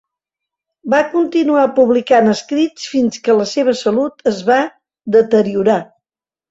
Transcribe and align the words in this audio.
Va 0.93 1.01
continuar 1.11 1.65
publicant 1.75 2.31
escrits 2.33 2.89
fins 2.95 3.23
que 3.29 3.39
la 3.43 3.49
seva 3.55 3.79
salut 3.85 4.29
es 4.35 4.43
va 4.53 4.61
deteriorar. 5.19 5.81